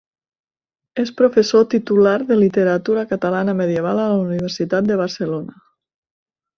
És 1.03 1.11
professor 1.19 1.67
titular 1.75 2.15
de 2.31 2.39
literatura 2.41 3.05
catalana 3.13 3.57
medieval 3.63 4.05
a 4.09 4.11
la 4.17 4.27
Universitat 4.27 4.93
de 4.93 5.03
Barcelona. 5.07 5.61